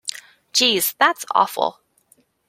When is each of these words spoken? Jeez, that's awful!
Jeez, 0.51 0.95
that's 0.97 1.27
awful! 1.35 1.79